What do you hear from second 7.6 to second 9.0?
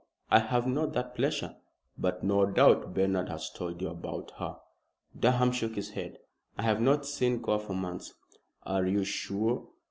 months." "Are